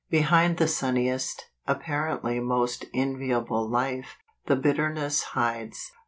''Behind 0.09 0.57
the 0.57 0.67
sunniest, 0.67 1.45
appar¬ 1.67 2.09
ently 2.21 2.41
most 2.41 2.85
enviable 2.91 3.69
life, 3.69 4.17
the 4.47 4.55
bitterness 4.55 5.21
hides. 5.37 5.91